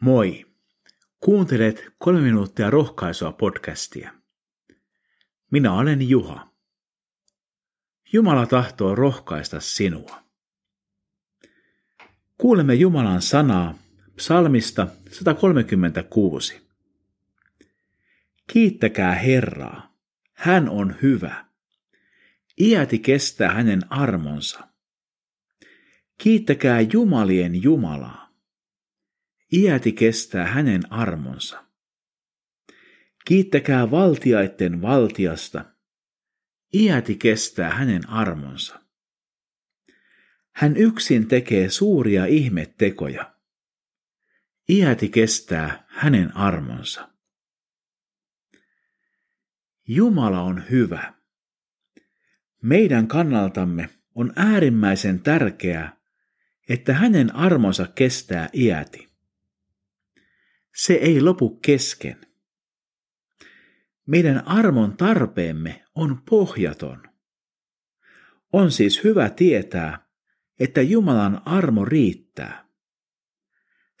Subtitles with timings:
[0.00, 0.46] Moi!
[1.20, 4.12] Kuuntelet kolme minuuttia rohkaisua podcastia.
[5.50, 6.52] Minä olen Juha.
[8.12, 10.22] Jumala tahtoo rohkaista sinua.
[12.38, 13.78] Kuulemme Jumalan sanaa
[14.16, 16.68] psalmista 136.
[18.52, 19.96] Kiittäkää Herraa,
[20.32, 21.44] hän on hyvä.
[22.60, 24.68] Iäti kestää hänen armonsa.
[26.18, 28.25] Kiittäkää Jumalien Jumalaa.
[29.56, 31.66] Iäti kestää hänen armonsa.
[33.24, 35.64] Kiittäkää valtiaitten valtiasta.
[36.74, 38.80] Iäti kestää hänen armonsa.
[40.54, 43.34] Hän yksin tekee suuria ihmettekoja.
[44.68, 47.08] Iäti kestää hänen armonsa.
[49.88, 51.14] Jumala on hyvä.
[52.62, 55.96] Meidän kannaltamme on äärimmäisen tärkeää,
[56.68, 59.15] että hänen armonsa kestää iäti.
[60.76, 62.20] Se ei lopu kesken.
[64.06, 67.02] Meidän armon tarpeemme on pohjaton.
[68.52, 70.06] On siis hyvä tietää,
[70.60, 72.68] että Jumalan armo riittää.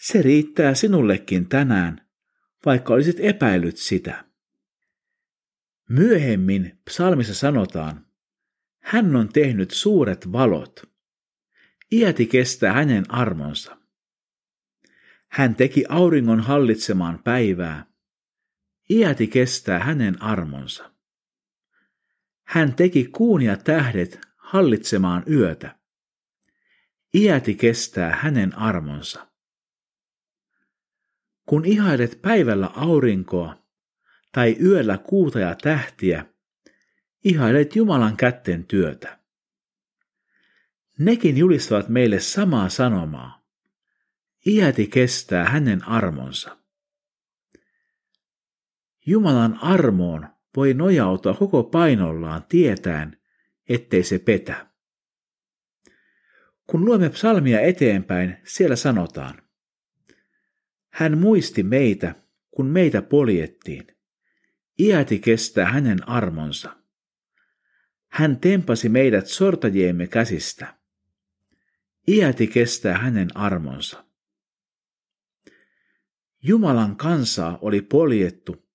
[0.00, 2.08] Se riittää sinullekin tänään,
[2.66, 4.24] vaikka olisit epäillyt sitä.
[5.88, 8.06] Myöhemmin psalmissa sanotaan,
[8.78, 10.82] hän on tehnyt suuret valot.
[11.92, 13.85] Iäti kestää hänen armonsa.
[15.36, 17.86] Hän teki auringon hallitsemaan päivää.
[18.90, 20.92] Iäti kestää hänen armonsa.
[22.44, 25.78] Hän teki kuun ja tähdet hallitsemaan yötä.
[27.14, 29.26] Iäti kestää hänen armonsa.
[31.46, 33.62] Kun ihailet päivällä aurinkoa
[34.32, 36.26] tai yöllä kuuta ja tähtiä,
[37.24, 39.18] ihailet Jumalan kätten työtä.
[40.98, 43.45] Nekin julistavat meille samaa sanomaa.
[44.46, 46.56] Iäti kestää hänen armonsa.
[49.06, 53.20] Jumalan armoon voi nojautua koko painollaan tietäen,
[53.68, 54.66] ettei se petä.
[56.66, 59.42] Kun luemme psalmia eteenpäin, siellä sanotaan,
[60.88, 62.14] hän muisti meitä,
[62.50, 63.86] kun meitä poljettiin.
[64.78, 66.76] Iäti kestää hänen armonsa.
[68.08, 70.74] Hän tempasi meidät sortajiemme käsistä.
[72.08, 74.05] Iäti kestää hänen armonsa.
[76.42, 78.66] Jumalan kansaa oli poljettu,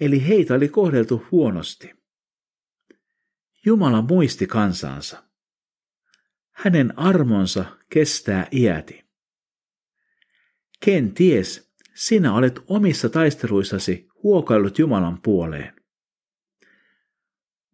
[0.00, 1.94] eli heitä oli kohdeltu huonosti.
[3.66, 5.24] Jumala muisti kansansa.
[6.50, 9.04] Hänen armonsa kestää iäti.
[10.84, 15.82] Ken ties, sinä olet omissa taisteluissasi huokaillut Jumalan puoleen.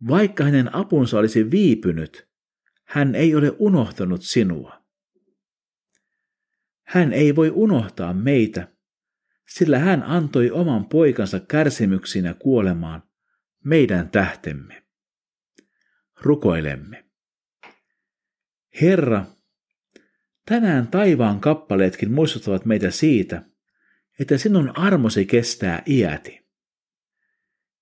[0.09, 2.29] Vaikka hänen apunsa olisi viipynyt,
[2.85, 4.85] hän ei ole unohtanut sinua.
[6.83, 8.78] Hän ei voi unohtaa meitä,
[9.49, 13.03] sillä hän antoi oman poikansa kärsimyksinä kuolemaan
[13.65, 14.83] meidän tähtemme.
[16.23, 17.05] Rukoilemme.
[18.81, 19.27] Herra,
[20.47, 23.43] tänään taivaan kappaleetkin muistuttavat meitä siitä,
[24.21, 26.49] että sinun armosi kestää iäti.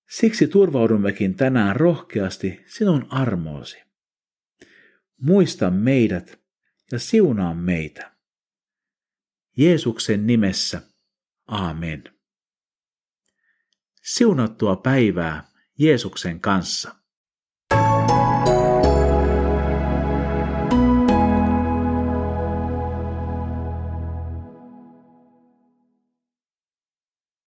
[0.09, 3.77] Siksi turvaudummekin tänään rohkeasti sinun armoosi.
[5.21, 6.39] Muista meidät
[6.91, 8.11] ja siunaa meitä.
[9.57, 10.81] Jeesuksen nimessä,
[11.47, 12.03] aamen.
[14.03, 16.95] Siunattua päivää Jeesuksen kanssa.